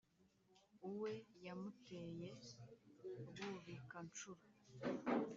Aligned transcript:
uwe 0.89 1.11
yamuteye 1.45 2.27
rwubikanshuro 3.27 4.43